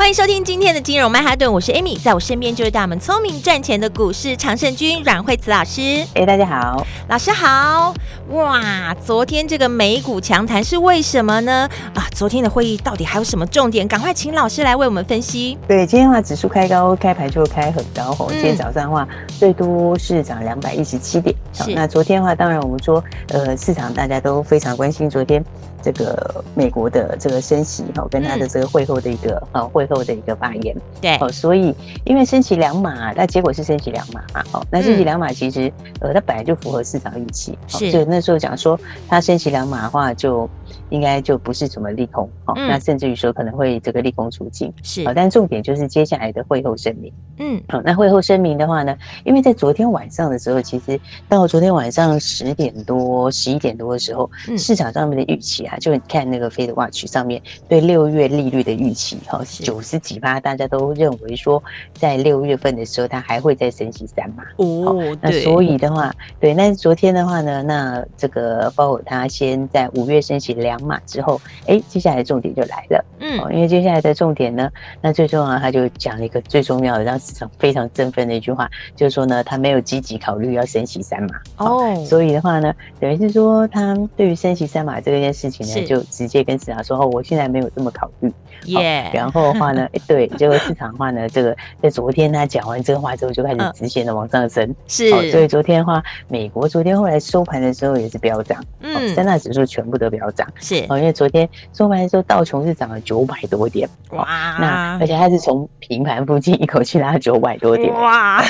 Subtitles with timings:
[0.00, 6.02] 欢迎收听今天的金融曼哈顿，我是 Amy，在我身边就是带我们聪明赚钱的股市常胜军阮惠慈老师。
[6.14, 7.92] 哎，大家好，老师好。
[8.30, 11.68] 哇，昨天这个美股强弹是为什么呢？
[11.94, 13.86] 啊，昨天的会议到底还有什么重点？
[13.86, 15.58] 赶快请老师来为我们分析。
[15.68, 18.30] 对，今天的话指数开高，开盘就开很高吼。
[18.30, 19.06] 今天早上的话，
[19.38, 21.36] 最多是涨两百一十七点。
[21.58, 25.44] 好，那昨天的话，当然我们说，呃，市场大家都非常关心昨天。
[25.82, 31.74] 这个美国的这个升息哈，跟他的这个会后的一个啊、嗯、会后的一个发言，对，哦，所以
[32.04, 38.78] 因为升息两码，那结果是升息两码嘛，哦，那升息两码其实、嗯、呃，它本来就符合市场预期，是，所以那时候讲说
[39.08, 40.48] 它升息两码的话，就
[40.90, 55.69] 应该就不是什么利空，哦、嗯，那甚至于说可能会这个利空出尽，是，哦，但重点就是接下来的会后声明，嗯，好，那会后声明的话呢，因为在昨天晚上的时候，其实到昨天晚上十点多、十一点多的时候，嗯、市场上面的预期啊。
[55.78, 61.62] 就你看那个 FedWatch 上面对六月利率的预期，哈，九十几趴，大家都认为说，
[61.94, 64.42] 在六月份的时候，它还会再升息三码。
[64.56, 73.04] 哦，那所以的话，对，那昨天的话呢，那这个包括他先在五月升息两码之后，哎，接下来重点就来了。
[73.20, 81.28] 嗯，因为接下来的重点呢，那最重要他就讲了一个最重要的，让市场非常振奋的一句话，就是说呢，他没有积极考虑要升息三码。
[81.58, 85.59] 哦，所以的话呢，等于是说，他对于升息三码这件事情。
[85.66, 85.84] 是。
[85.86, 88.32] 就直接跟市场说哦，我现在没有这么考虑。
[88.66, 94.74] 耶.然后的话呢， 对，结果市场的话呢，这个在昨天他讲完这个话之后，就开始直线的往上升。
[94.86, 100.46] 是、哦，所以昨天的话，美国昨天后来收盘的时候也是飙涨，嗯，三大指数全部都飙涨。
[100.60, 104.26] 是，哦，因为昨天收盘的时候道琼是涨了九百多点，哇，
[104.60, 108.44] 那而且它是从平盘附近一口气拉九百多点，哇，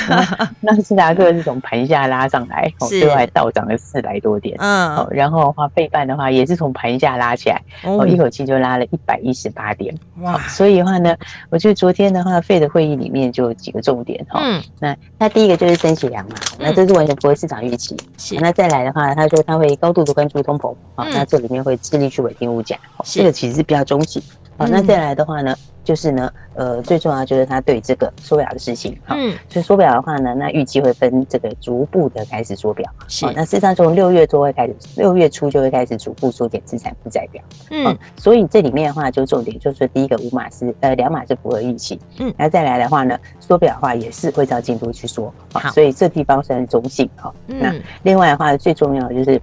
[0.61, 7.11] 那纳斯达克是从盘下拉上来，哦，最后还倒涨了四百多点，嗯，哦，然后的话费半的话也是从盘下。
[7.21, 10.39] 拉起来，哦，一口气就拉了一百一十八点，哇！
[10.47, 11.15] 所以的话呢，
[11.49, 14.39] 我觉得昨天的话，FED 的会议里面就有几个重点哈。
[14.41, 17.95] 嗯，那那第一个就是升息量嘛，那这是完全符合市场预期。
[18.17, 24.23] 是，那再来的话，他说他会高度的关注通膨，好，那这里面会致力去稳定物价，这个其实是比较中性。
[24.57, 25.53] 好，那再来的话呢？
[25.83, 49.41] 就是呢，呃，最重要就是他对这个缩表的事情，嗯，所以缩表的话呢，那预计会分这个逐步的开始缩表，是，那事实上从六月就会开始，六月初就会开始逐步缩减资产负债表，嗯，所以这里面的话就重点就是第一个五码是呃两码是符合预期，嗯，然后再来的话呢，缩表的话也是会照进度去缩，好，所以这地方算是中性，哈，那另外的话最重要的就是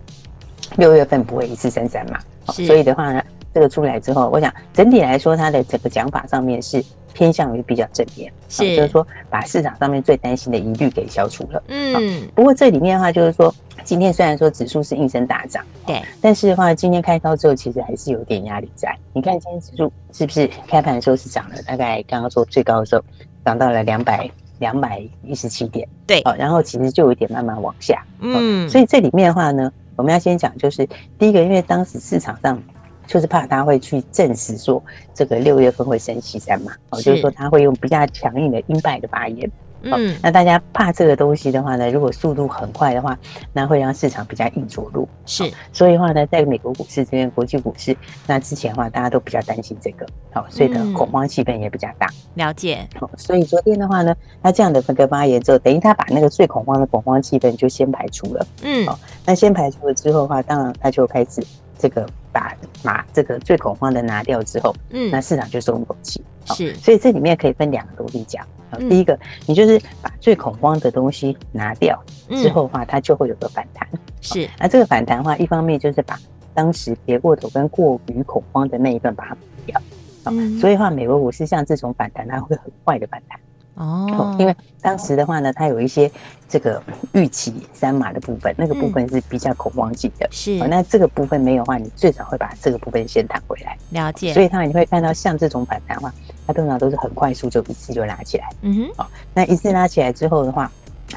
[0.76, 3.22] 六月份不会一次升三码，所以的话呢。
[3.54, 11.62] 这个出来之后，我想整体来说，它的整个讲法上面是偏向于比较正面，是，就是说把市场上面最担心的疑虑给消除了。
[11.68, 18.96] 嗯，不过这里面的话，就是说今天虽然说指数是应声大涨，对，但是的话，今天开高之后，其实还是有点压力在。
[19.12, 21.56] 你看今天指数是不是开盘的时候是涨了？
[21.66, 23.02] 大概刚刚说最高的时候
[23.44, 28.04] 涨到了两百两百一十七点，对，好，然后其实就有一点慢慢往下。
[28.20, 30.86] 嗯，所以这里面的话呢，我们要先讲，就是
[31.18, 32.62] 第一个，因为当时市场上。
[33.08, 34.80] 就是怕他会去证实说
[35.14, 43.18] 这个六月份会升息三嘛，哦，就是说他会用比较强硬的鹰派的发言，嗯，那大家怕这个东西的话呢，如果速度很快的话，
[43.54, 61.42] 那会让市场比较硬着陆，是，所以的话呢，在美国股市这边，国际股市，那之前的话大家都比较担心这个，好，所以的恐慌气氛也比较大，了解，好，所以昨天的话呢，他这样的分割发言之后，等于他把那个最恐慌的恐慌气氛就先排除了，嗯，好，那先排除了之后的话，当然他就开始。
[61.78, 66.22] 这个把把这个最恐慌的拿掉之后，嗯，那市场就松一口气。
[66.46, 68.44] 是，所以这里面可以分两个东西讲。
[68.72, 71.98] 嗯、第一个，你就是把最恐慌的东西拿掉
[72.30, 73.86] 之后的话，它就会有个反弹。
[74.20, 76.18] 是，那这个反弹的话，一方面就是把
[76.54, 79.80] 当时跌过头跟过于恐慌的那一份把它补掉。
[80.26, 83.38] 嗯，所以的话，美国股市像这种反弹，它会很快的反弹。
[83.78, 86.10] 哦，因为当时的话呢，它有一些
[86.48, 86.82] 这个
[87.12, 90.28] 预期三码的部分，那个部分是比较恐慌性的。
[90.32, 93.78] 是，那这个部分没有的话，你最早会把这个部分先弹回来。
[93.90, 94.34] 了解。
[94.34, 96.12] 所以它你会看到像这种反弹的话，
[96.44, 98.50] 它通常都是很快速就一次就拉起来。
[98.62, 98.94] 嗯哼。
[98.96, 100.68] 好，那一次拉起来之后的话，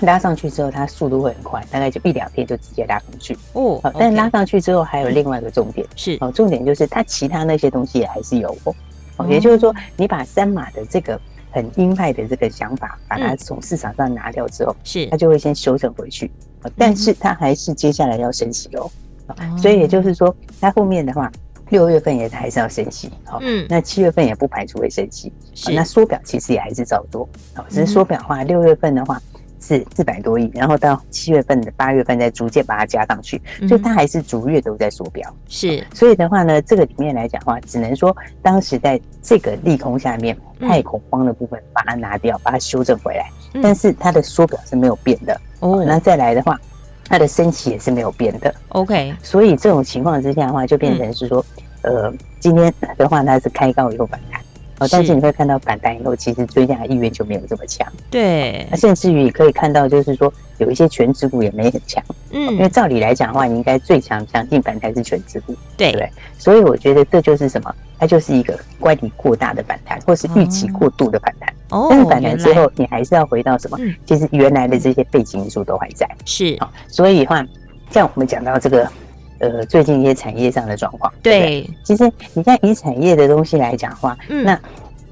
[0.01, 3.35] 拉上去之后，它速度会很快，大概就一两天就直接拉上去。
[3.53, 3.79] 哦。
[3.81, 8.55] 好，但拉上去之后还有另外一个重点是，哦，重点就是它其他那些东西也还是有。
[9.17, 11.19] 哦，也就是说，你把三码的这个
[11.51, 15.05] 很鹰派的这个想法，把它从市场上拿掉之后，是。
[15.07, 16.31] 它就会先修正回去，
[16.77, 18.89] 但是它还是接下来要升息哦，
[19.57, 21.31] 所以也就是说，它后面的话。
[21.71, 25.71] 六月份也还是要升息，好，嗯，那七月份也不排除会升息，是。
[25.71, 29.17] 那缩表其实也还是照做，好，只是缩表的话，六月份的话
[29.61, 43.29] 是四百多亿，然后到七月份的八月份再逐渐把它加上去，所以它还是逐月都在缩表，是，所以的话呢，这个里面来讲的话，只能说当时在这个利空下面太恐慌的部分把它拿掉，把它修正回来，
[43.61, 46.57] 但是它的缩表是没有变的，哦，那再来的话。
[47.09, 51.45] 它的升息也是没有变的，OK，所以这种情况之下的话，就变成是说，
[51.81, 54.39] 嗯、呃，今天的话它是开高以后反弹，
[54.79, 66.09] 哦，但是你会看到反弹以后，其实追价意愿就没有这么强，对，那甚至于可以看到，就是说有一些全指股也没很强，嗯，因为照理来讲的话，你应该最强强劲反弹是全指股，对，对不对？
[66.37, 67.75] 所以我觉得这就是什么？
[68.01, 71.53] 它就是一个乖离过大的反弹，或是预期过度的反弹。
[71.69, 73.77] 哦，但是反弹之后，你还是要回到什么？
[74.07, 76.09] 其实原来的这些背景因素都还在。
[76.25, 77.45] 是，好，所以的话，
[77.91, 78.91] 像我们讲到这个，
[79.37, 84.59] 呃，最近一些产业上的状况，对，其实你像以产业的东西来讲的话，那。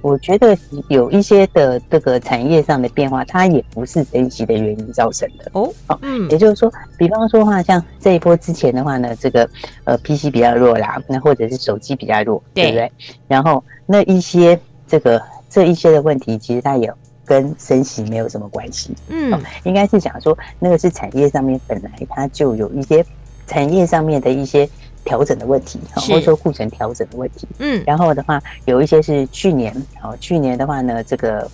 [0.02, 0.58] 我觉得
[0.88, 5.70] 有一些的这个产业上的变化，它也不是升息的原因造成的哦。
[6.02, 9.50] 嗯，也就是说，比方说话，像这一波之前的话呢，这个
[9.84, 12.92] 呃 PC 比较弱啦，那或者是手机比较弱，对，对不对？
[13.28, 16.92] 然后那一些这个这一些的问题，其实它也
[17.26, 18.96] 跟升息没有什么关系。
[19.10, 23.06] 嗯，应该是讲说那个是产业上面本来它就有一些
[23.48, 24.70] 产业上面的一些。
[25.10, 31.50] 调整的问题，或者说库存调整的问题，嗯，然后的话，有一些是去年，哦，去年的话呢，这个，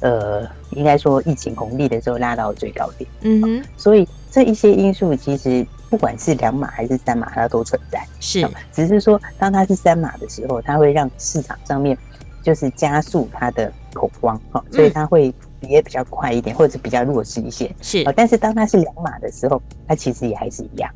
[0.00, 11.94] 呃，应该说疫情红利的时候拉到最高点，嗯，所以这一些因素其实不管是两码还是三码，它都存在，是，只是说当它是三码的时候，它会让市场上面
[12.42, 15.30] 就是加速它的恐慌，哈，所以它会
[15.60, 20.90] 也比较快一点，或者比较弱势一些，是，但是当它是两码的时候，它其实也还是一样。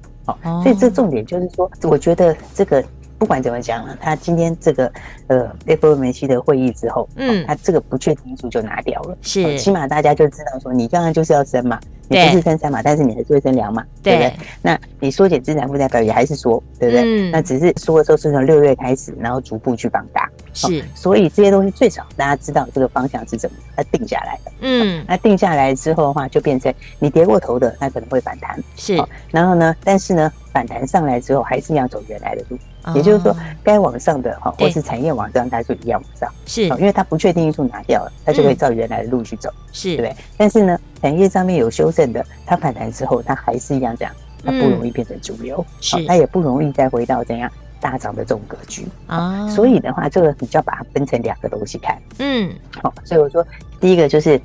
[0.44, 2.82] 哦，所以这重点就是说，我觉得这个
[3.19, 4.92] 不管怎么讲啊，他今天这个
[5.26, 14.14] 呃 FOMC 的会议之后，嗯，他这个不确定因素就拿掉了，是，起码大家就知道说，你刚刚就是要升嘛，你不是升三嘛，但是你还是会升两嘛，对。
[14.14, 14.32] 不对？
[14.62, 17.02] 那你缩减资产负债表也还是缩，对不对？
[17.04, 20.30] 嗯，那只是缩的时候是从六月开始，然后逐步去放大，
[20.66, 28.96] 是，所以这些东西最少大家知道这个方向是怎么它定下来的，嗯，那定下来之后的话，就变成你跌过头的，它可能会反弹，是，
[29.31, 30.32] 然后呢，但是呢。
[30.50, 32.58] 反弹上来之后，还是要走原来的路，
[32.93, 40.16] 也就是说，该往上的哈，或是产业往上，它就一样往上，是，因为它不确定因素拿掉了，它就可以照原来的路去走，是，对不对？
[40.37, 44.12] 但是呢，产业上面有修正的，它反弹之后，它还是一样这样，
[44.43, 47.49] 它不容易变成主流，是，它也不容易再回到怎样
[47.80, 48.86] 大涨的这种格局。
[49.06, 49.48] 啊。
[49.48, 52.52] 所以的话，这个你就要把它分成两个东西看，嗯，
[52.82, 53.46] 好，所以我说
[53.80, 54.40] 第一个就是。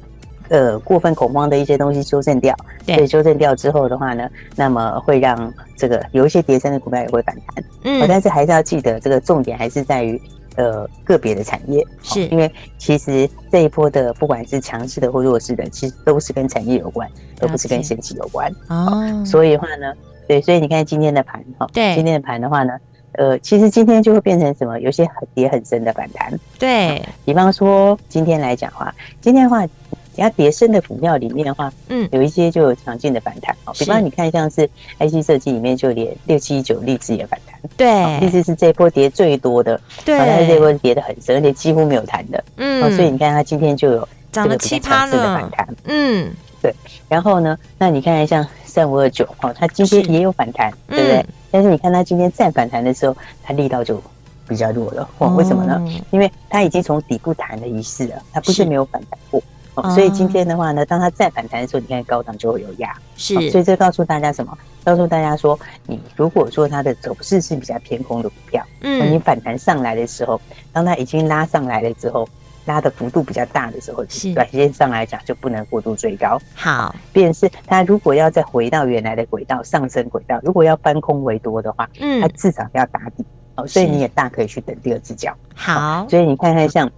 [0.50, 2.54] 呃，过分恐慌的一些东西修正掉，
[2.86, 10.22] 对，所以修正掉之后的话呢，那么会让这个有一些跌升的股票也会反弹，嗯，但是还是要记得这个重点还是在于
[10.58, 12.28] 呃个别的产业，是。
[12.28, 17.10] 因为其实这一波的不管是强势的或弱势的，其实都是跟产业有关，
[17.40, 18.54] 而不是跟升息有关。
[18.68, 19.24] 哦。
[19.26, 19.94] 所以的话呢，
[20.28, 22.74] 对，所以你看今天的盘哈，对，今天的盘的话呢，
[23.14, 24.80] 呃，其实今天就会变成什么？
[24.80, 29.68] 有些很跌很深的反弹，对，比方说今天来讲的话，今天的话。
[30.16, 46.32] 你要跌深的股票里面的话，嗯，有一些就有强劲的反弹，哦，比方你看像是 IC 设计里面就连六七九力智也反弹，对，力智是这波跌最多的，对，但是这波跌的很深，而且几乎没有弹的，嗯，所以你看它今天就有涨了七趴的反弹，嗯，
[46.64, 46.74] 对，
[47.10, 51.26] 然后呢，那你看像三五二九，哦，它今天也有反弹，对不对？
[51.52, 54.02] 但是你看它今天再反弹的时候，它力道就
[54.48, 55.86] 比较弱了，哦，为什么呢？
[56.10, 59.44] 因为它已经从底部弹了一次了，它不是没有反弹过。
[59.76, 64.58] 哦，所以今天的话呢，当它再反弹的时候，你看高档就会有压，是，所以这告诉大家什么？
[64.86, 70.40] 告诉大家说，你如果说它的走势是比较偏空的股票，嗯，你反弹上来的时候，
[70.72, 72.30] 当它已经拉上来了之后，
[72.66, 76.40] 拉的幅度比较大的时候，是，短线上来讲就不能过度追高。
[76.54, 83.26] 好，便是它如果要再回到原来的轨道上升轨道，如果要翻空为多的话，嗯，它至少要打底。
[83.56, 85.36] 哦，所以你也大可以去等第二只脚。
[85.56, 86.90] 好，所以你看看像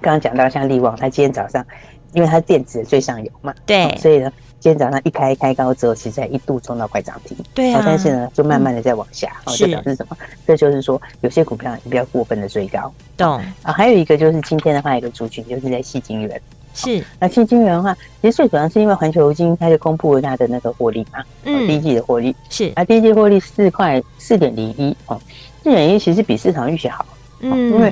[0.00, 1.64] 刚刚讲到像力旺，它今天早上。
[2.14, 4.30] 因为它电子的最上游嘛，对、哦，所以呢，
[4.62, 10.16] 今天早上一开开高之后，其实还一度冲到快涨停，对啊，但是呢，就慢慢的在往下，哦，这表示什么？
[10.46, 13.40] 这就是说，有些股票你不要过分的追高，懂。
[13.62, 13.72] 啊？
[13.72, 16.40] 还有一个就是今天的话，一个族群就是在矽晶圆，
[16.74, 17.04] 是。
[17.18, 22.32] 那矽晶圆的话，其实最主要是因为环球金它就公布了它的那个获利嘛，嗯，第一季的获利。
[22.48, 25.20] 是，啊，第一季获利四块四点零一，哦，
[25.64, 27.04] 四点零一其实比市场预期好，
[27.40, 27.90] 嗯，因为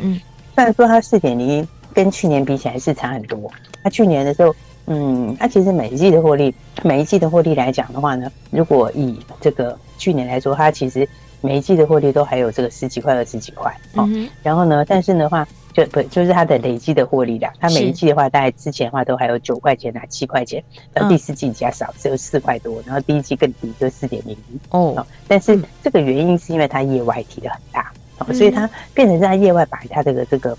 [0.55, 3.51] 虽然说它四点零一跟去年比起来是差很多，
[3.83, 4.55] 它去年的时候，
[4.93, 11.09] 嗯，它其实每一季的获利，每一季的获利来讲的话呢，如果以这个去年来说，它其实
[11.41, 15.47] 每一季的获利都还有这个十几块、二十几块，哦，嗯、然后呢，但是的话。
[15.73, 20.61] 就不就是它的累积的获利量，它每一季的话，大概之前的话都还有九块钱啊，七块钱，
[20.93, 25.07] 到第四季加少，只有四块多，然后第一季更低，就四点零一哦。
[25.29, 30.59] 但是这个原因是因为它业外提的很大，哦，所以它变成在业外把它这个这个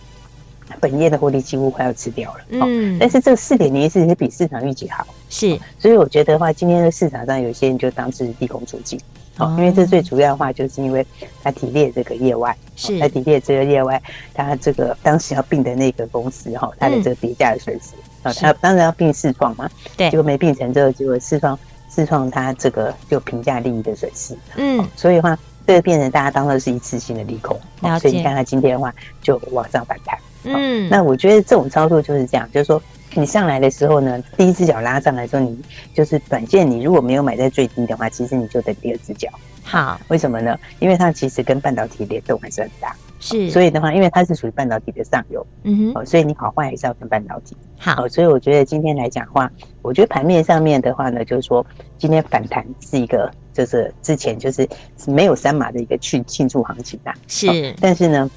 [0.79, 2.39] 本业的获利几乎快要吃掉了。
[2.49, 8.99] 嗯，但是这个四点零一是比市场预期好，是，所以我觉得的话，今天的市场上有些人就当是利空出尽。
[9.37, 11.05] 哦，因为这最主要的话，就是因为
[11.41, 12.99] 他提列这个业外，是。
[12.99, 13.99] 他提列这个业外，
[14.33, 21.57] 他这个当时要并的那个公司哈，他的这个跌价的损失啊，他当然要并四创嘛，对，结果没并成之后，结果四创
[21.89, 25.35] 四创他这个就评价利益的损失，嗯，所以的话，
[25.65, 27.57] 这个变成大家当做是一次性的利空，
[27.99, 32.81] 所以你看他今天的话就往上反弹，嗯，那我觉得这种操作就是这样，就是说。
[33.13, 35.62] 你上来的时候呢，第一只脚拉上来说，你
[35.93, 39.27] 就是短线，你如果没有买在最低的话，其实你就等第二只脚。
[39.63, 40.57] 好，为什么呢？
[40.79, 43.51] 因为它其实跟半导体联动还是很大，是。
[43.51, 47.53] 所以的话，因为它是属于半导体的上游，嗯哼，所以你好坏还是要看半导体。
[47.77, 51.65] 好，所以我觉得今天来讲的话，我觉得盘面上面的话呢，就是说
[51.98, 54.65] 今天反弹是一个，就是之前就是
[55.05, 57.75] 没有三码的一个去庆祝行情啊，是。
[57.81, 58.31] 但是呢。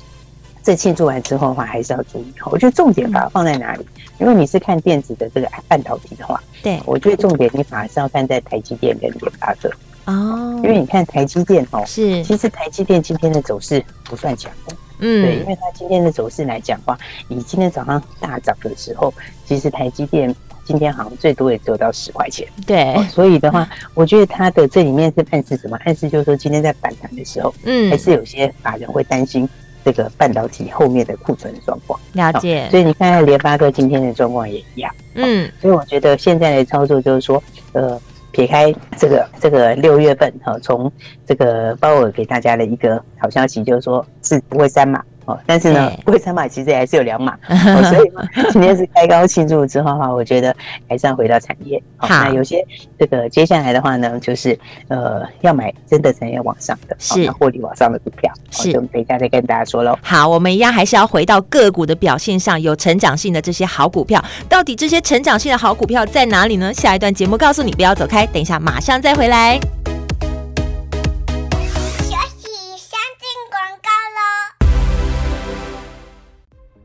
[0.64, 2.32] 这庆祝完之后的话，还是要注意。
[2.46, 3.86] 我觉得重点把它放在哪里？
[4.18, 9.70] 因为你是看电子的这个半导体的话，对，我觉得重点你反而是要看在台积电跟联发科
[10.06, 10.58] 哦。
[10.64, 19.12] 因为你看台积电哦，是，其实台积电今天的走势不算强的，嗯，对，因为它今天的走势来讲的话，以今天早上大涨的时候，
[19.44, 25.76] 其实台积电今天好像最多也只有到十块钱，对，所以的话，我觉得它的这里面是暗示什么？
[25.84, 29.46] 暗示就是说今天在反弹的时候，嗯，还是有些法人会担心。
[29.84, 32.66] 这个半导体后面的库存状况，了解。
[32.70, 34.92] 所以你看看联发科今天的状况也一样。
[35.14, 38.00] 嗯，所以我觉得现在的操作就是说，呃，
[38.32, 40.90] 撇开这个这个六月份哈，从
[41.26, 45.04] 这个鲍尔给大家的一个好消息，就是说是不会删码。
[45.26, 47.36] 哦，但是呢，为三码其实还是有两码，
[47.90, 48.10] 所以
[48.52, 50.54] 今天是开高庆祝之后的话，我觉得
[50.88, 51.82] 还是要回到产业。
[51.96, 52.64] 好，那有些
[52.98, 59.98] 这个接下来的话呢，就是呃要买真的产业往上的，是获利往上的股票，是，就等一下再跟大家说喽。
[60.02, 66.72] 好，我们一样还是要回到个股的表现上，有成长性的这些好股票，到底这些成长性的好股票在哪里呢？
[66.72, 69.58] 下一段节目告诉你，不要走开，等一下马上再回来。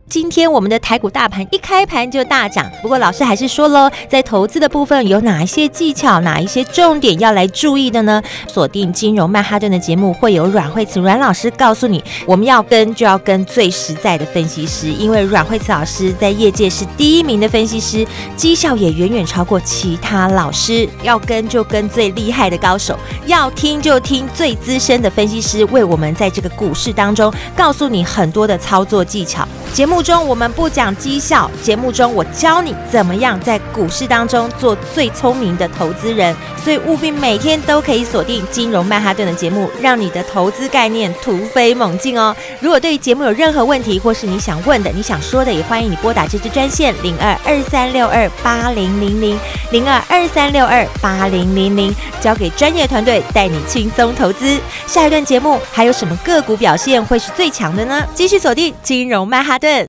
[0.09, 8.19] 今天我们的台股大盘一开盘就大涨，不过老师还是说喽，在投资的部分有哪一些技巧，哪一些重点要来注意的呢？
[8.47, 18.03] 锁定金融曼哈顿的节目，会有阮慧慈阮老师告诉你，我们要跟就要跟最实在的分析师，因为阮慧慈老师在业界是第一名的分析师，
[18.35, 20.89] 绩效也远远超过其他老师。
[21.03, 22.97] 要跟就跟最厉害的高手，
[23.27, 29.47] 要听就听最资深的分析师，为我们在这个股市当中告诉你很多的操作技巧。
[29.71, 42.35] 节目中我们不讲绩效，节目中我教你怎么样在股市当中做最聪明的投资人，所以务必每天都可以锁定金融曼哈顿的节目，让你的投资概念突飞猛进哦。
[42.59, 49.39] 如果对节目有任何问题，或是你想问的、你想说的，也欢迎你拨打这支专线零二二三六二八零零零
[49.71, 54.59] 零二二三六二八零零零，交给专业团队带你轻松投资。
[54.87, 58.03] 下一段节目还有什么个股表现会是最强的呢？
[58.13, 59.88] 继续锁定金融曼哈顿。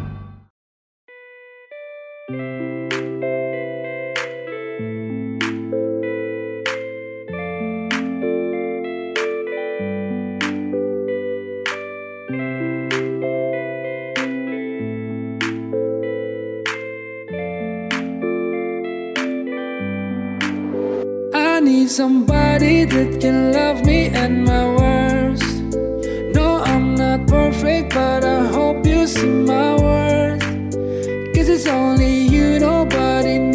[21.71, 25.55] need somebody that can love me at my worst.
[26.37, 30.43] No, I'm not perfect, but I hope you see my worth.
[31.33, 33.50] Cause it's only you, nobody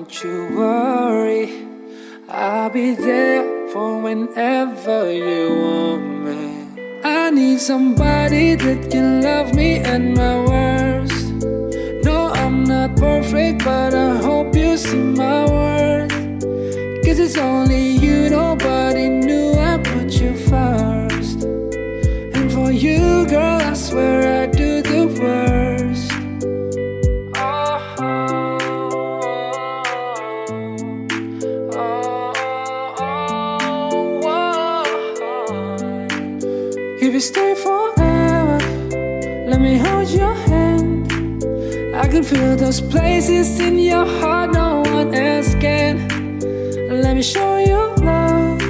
[0.00, 1.66] don't you worry.
[2.26, 7.00] I'll be there for whenever you want me.
[7.04, 11.26] I need somebody that can love me at my worst.
[12.02, 16.12] No, I'm not perfect, but I hope you see my worth.
[17.04, 21.44] Cause it's only you, nobody knew I put you first.
[22.36, 24.39] And for you, girl, I swear I
[42.30, 46.38] Feel those places in your heart no one else can.
[47.02, 48.62] Let me show you love,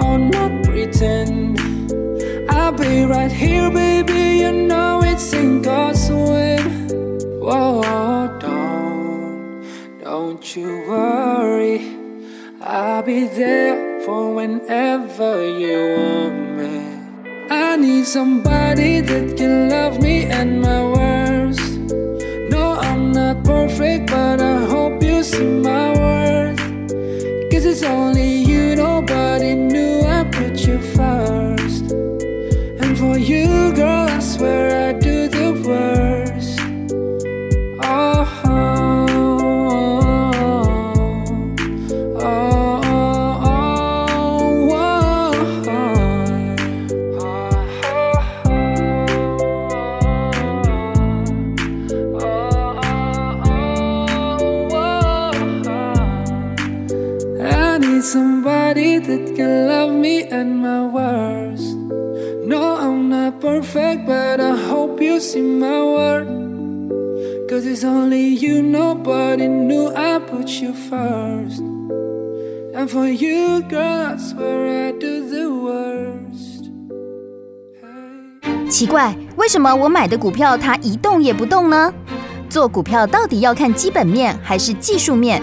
[0.00, 1.58] oh, not pretend.
[2.48, 4.38] I'll be right here, baby.
[4.42, 6.70] You know it's in God's will.
[7.42, 9.64] Whoa, don't,
[10.00, 11.80] don't you worry.
[12.60, 17.48] I'll be there for whenever you want me.
[17.50, 21.37] I need somebody that can love me and my worst
[23.78, 24.07] afraid
[57.98, 61.76] need somebody that can love me at my worst.
[62.46, 66.28] No, I'm not perfect, but I hope you see my worth.
[67.48, 71.60] Cause it's only you, nobody knew I put you first.
[72.74, 76.70] And for you, girl, I swear I do the worst.
[77.82, 78.70] Hey.
[78.70, 81.92] 奇怪，为什么我买的股票它一动也不动呢？
[82.48, 85.42] 做股票到底要看基本面，还是技术面，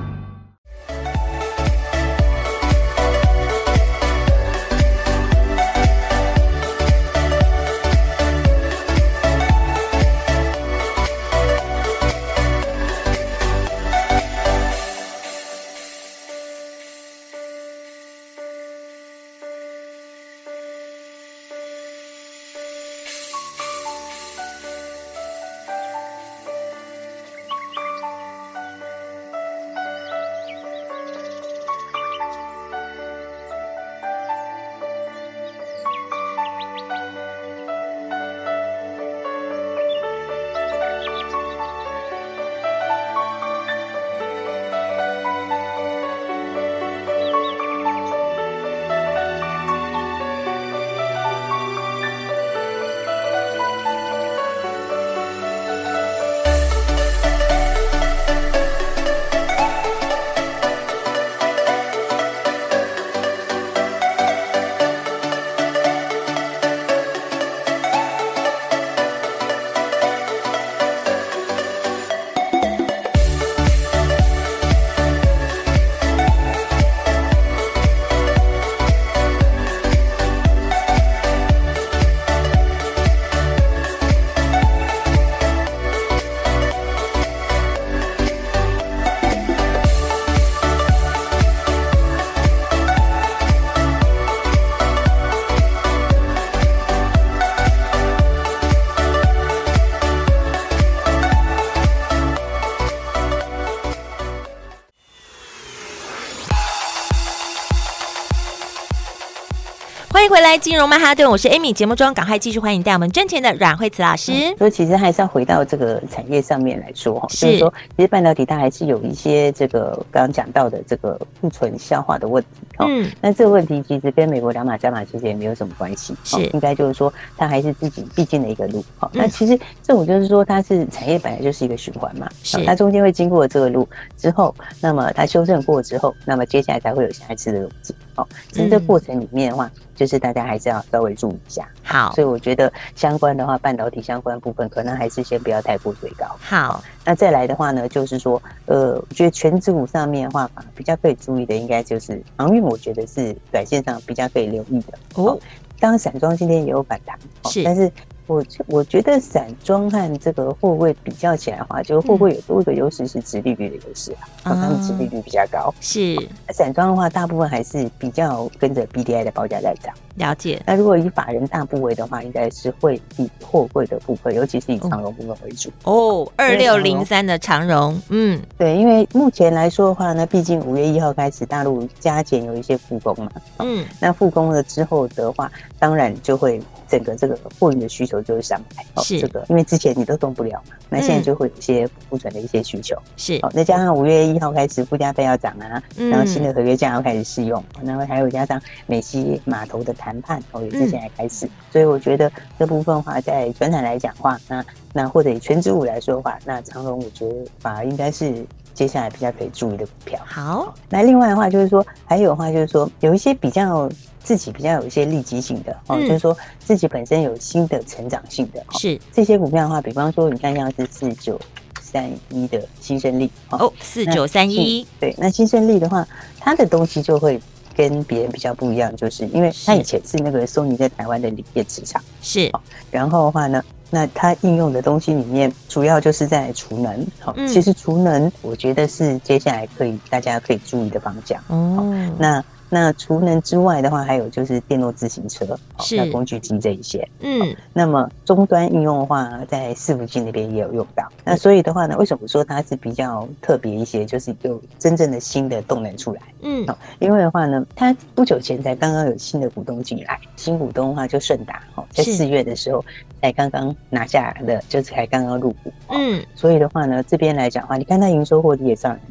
[110.21, 111.73] 欢迎回来，金融曼哈顿，我是 Amy。
[111.73, 114.31] 节目中赶快继续欢迎带我们挣钱的阮慧慈老师。
[114.55, 122.49] 所以其实还是要回到这个产业上面来说哈，就是说，其实半导体它还是有一些这个刚刚讲到的这个库存消化的问题。
[122.77, 126.15] 嗯，那这个问题其实跟美国两码加码其实也没有什么关系。
[126.23, 128.85] 是，应该就是说它还是自己必经的一个路。
[128.99, 132.29] 好，那其实这种就是说它是产业本来就是一个循环嘛。
[132.43, 137.95] 是，它中间会经过这个路之后，那么它修正过之后，那么接下来才会有下一次的路径。
[138.21, 139.69] 好，其实这过程里面的话。
[139.93, 146.25] 就是大家还是要稍微注意一下，好，所以我觉得相关的话，半导体相关部分可能还是先不要太过追高。
[146.39, 154.97] 好，那再来的话呢，就是说，呃，我觉得全指股上面的话，比较可以注意的，应该就是航运，我觉得是短线上比较可以留意的。
[155.21, 155.39] 哦，
[155.79, 157.15] 当然散装今天也有反弹，
[157.51, 157.91] 是，但是。
[158.27, 164.11] 我我觉得散装和这个货柜比较起来的话，就是货柜有多一个优势是殖利率的优势
[164.43, 165.73] 啊，他们殖利率比较高。
[165.81, 166.15] 是
[166.53, 169.93] 散装的话，大部分还是比较跟着 BDI 的报价在涨。
[170.15, 170.61] 了解。
[170.65, 175.69] 那如果以法人大部位的话，应该是会以货柜的部分，尤其是以长荣部分为主。
[175.83, 186.61] 哦，二六零三的长荣，嗯，对，因为目前来说的话呢，毕竟五月一号开始大陆加减有一些复工嘛，嗯，那复工了之后的话，当然就会。
[186.91, 189.21] 整个这个货运的需求就会上来，是。
[189.21, 193.39] 这个，因为之前你都动不了嘛，那现在就会有一些库存的一些需求，是。
[193.43, 210.19] 哦，再加上五月一号开始附加费要涨啊，然后新的合约价要开始适用，然后还有加上美西码头的谈判哦，也是现在开始，所以我觉得这部分的话，在全产来讲话，那那或者以权值股来说的话，那长荣我觉得反而应该是接下来比较可以注意的股票。
[210.25, 213.89] 好，那另外的话就是说，还有的话就是说，有一些比较。
[214.23, 218.99] 自己比较有一些利基性的哦，就是说自己本身有新的成长性的，是。
[219.11, 221.39] 这些股票的话，比方说你看像是四九
[221.81, 224.85] 三一的新胜利哦，四九三一。
[224.99, 226.07] 对，那新胜利的话，
[226.39, 227.41] 它的东西就会
[227.75, 232.51] 跟别人比较不一样，就是因为它以前是那个 Sony 在台湾的锂电池厂是，
[232.91, 242.43] 然后的话呢，那它应用的东西里面主要就是在储能，好，其实储能我觉得是接下来可以大家可以注意的方向哦，那。
[242.73, 245.45] 那除能之外的话，还有就是电动自行车，
[245.79, 245.97] 是。
[245.97, 251.05] 那工具机这一些，嗯，那么终端应用的话，在伺服器那边也有用到。
[251.25, 254.05] 那所以的话呢，为什么说它是比较特别一些？
[254.05, 256.65] 就是有真正的新的动能出来，嗯，
[256.99, 262.83] 因为的话呢，它不久前才刚刚有新的股东进来，新股东的话就顺达，哦，在四月的时候
[263.21, 269.01] 才刚刚拿下来的，就是才刚刚入股，嗯，所以的话呢，这边来讲的话，你看它营收获利也上很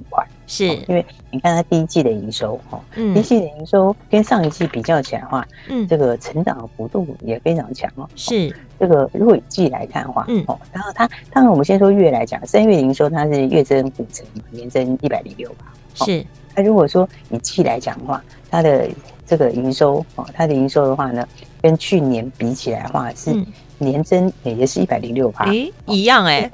[0.50, 0.66] 快。
[0.66, 8.08] 是，因为你看它第一季的营收，哈，第一季的营收跟上一季比较起来的话，嗯，这个成长的幅度也非常强哦。
[8.16, 15.72] 是，这个如果以季来看的话，嗯，哦，然后它，当然我们先说月来讲，三月营收它是月增五成，年增一百零六吧。
[15.94, 16.24] 是，
[16.56, 18.88] 那如果说以季来讲的话，它的
[19.24, 21.26] 这个营收，哦，它的营收的话呢，
[21.62, 23.32] 跟去年比起来的话是
[23.78, 25.44] 年增也是一百零六吧。
[25.46, 26.50] 诶，一样哎，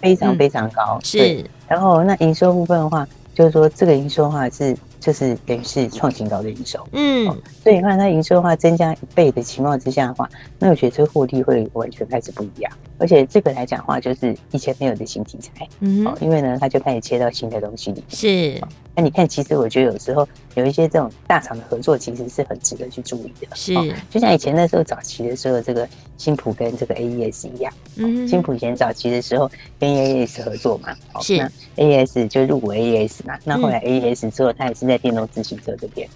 [0.00, 0.98] 非常 非常高。
[1.02, 1.44] 是。
[1.68, 7.26] 然后那营收部分的话，就是说这个营收的话是就是等于是创新高的营收，嗯，
[7.62, 12.72] 所以你看它营收的话增加一倍的情况之下的话，那我觉得这个获利会完全开始不一样。
[12.98, 18.10] 而且这个来讲的话，就是以前没有的新题材，嗯，因为呢，它就开始切到新的东西里面。
[18.10, 18.60] 是，
[18.96, 23.46] 那你看，其实我觉得有时候有一些这种大厂的合作，其实是很值得去注意的。
[23.54, 23.74] 是，
[24.08, 31.36] 就像以前那时候早期的时候，这个新普跟这个 AES 一样，嗯，新普以前早期的时候跟 AES 合作嘛，是，
[31.76, 36.08] 那 AES 就入股 AES 嘛，那后来 AES 之后，它也是在电动自行车这边，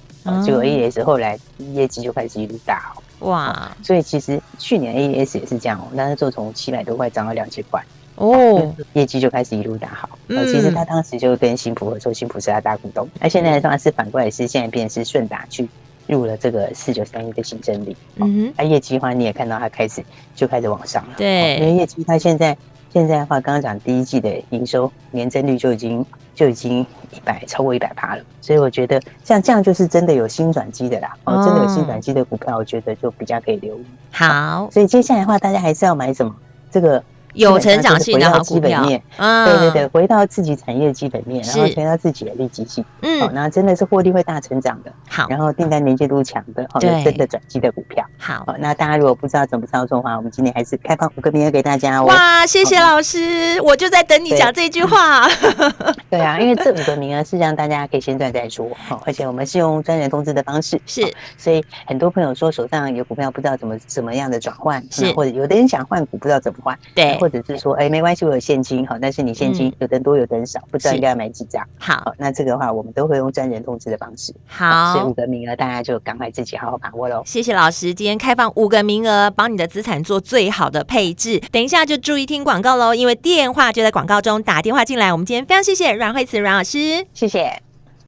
[0.43, 1.38] 结果 AES 后来
[1.75, 3.03] 业绩就开始一路大好。
[3.29, 7.85] 哇，所以其实去年 AES 也是这样哦，但是就从七百多块涨到两千块
[8.20, 10.18] 哦，业绩就开始一路打好。
[10.28, 13.09] 嗯，其实他当时就跟新普合作，新普是他大股东。
[13.18, 15.68] 那现在的话是反过来，是现在变成是顺达去
[16.06, 17.96] 入了这个四九三一的新增利。
[18.16, 20.04] 嗯，那业绩的话你也看到他开始
[20.35, 21.14] 就开始往上了。
[21.16, 22.56] 对，因为业绩他现在
[22.92, 26.04] 现在的话，刚刚讲第一季的营收年增率就已经。
[26.33, 26.80] 就已经
[27.11, 31.14] 一百超过一百趴了，所以我觉得像这样就是真的有新转机的啦。
[31.24, 33.85] 哦，真的有新转机的股票，我觉得就比较可以留意。
[34.11, 36.35] 好，所以接下来的话，大家还是要买什么？
[36.70, 37.02] 这个。
[37.35, 52.07] 有成长性的好基本面，嗯，对对对，回到自己产业基本面，然后回到自己的利基性，嗯，好，那真的是获利会大成长的，好，然后订单连接度强的，好，真的转机的股票，好，那大家如果不知道怎么操作的话，我们今天还是开放五个名额给大家哦。
[52.07, 55.29] 哇，谢谢老师，我就在等你讲这句话。
[56.11, 67.19] 对啊，因为这五个名额是让大家可以先赚再说，好，而且我们是用专人通知的方式，是，所以很多朋友说手上有股票不知道怎么怎么样的转换，是，或者有的人想换股不知道怎么换，对。
[67.20, 71.64] 或者是说，哎，没关系，我有现金好，但是你现金有的多，有的少，不知道应该要买几张。
[71.78, 74.35] 好，那这个的话，我们都会用专人通知的方式。
[74.46, 77.22] 好，所以五个名额，大家就赶快自己好好把握喽。
[77.26, 81.38] 谢谢老师，今天开放五个名额，帮你的资产做最好的配置。
[81.52, 85.12] 等一下就注意听广告喽，因为电话就在广告中，打电话进来。
[85.12, 87.62] 我们今天非常谢谢阮慧慈阮老师，谢谢。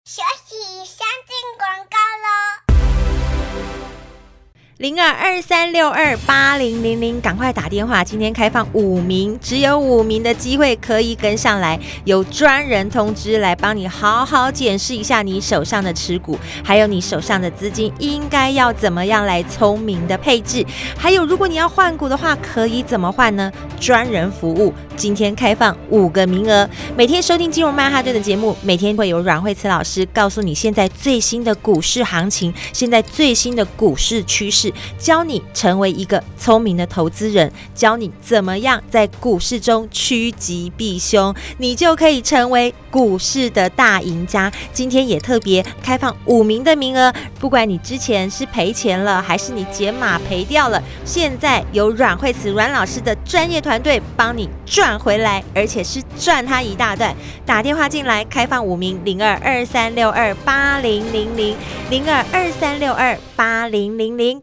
[0.04, 2.51] 学习先进广告喽。
[4.82, 8.02] 零二二三六二八零零零，赶快打电话！
[8.02, 20.66] 今天开放五名，只有五名的机会可以跟上来，有专人通知来帮你好好检视一下你手上的持股，还有你手上的资金应该要怎么样来聪明的配置，
[20.98, 23.52] 还有如果你要换股的话，可以怎么换呢？
[23.78, 34.71] 专人服务，今天开放五个名额，每天收听金融曼哈顿的节目，每天会有阮慧慈老师告诉你现在最新的股市行情，现在最新的股市趋势。
[34.98, 44.52] 教你成为一个聪明的投资人，教你怎么样在股市中趋吉避凶，你就可以成为股市的大赢家。
[44.72, 57.14] 今天也特别开放五名的名额，不管你之前是赔钱了，还是你减码赔掉了，现在有阮慧慈阮老师的专业团队帮你赚回来，而且是赚他一大段。
[57.44, 61.56] 打电话进来，开放五名，零二二三六二八零零零，
[61.90, 64.42] 零二二三六二八零零零。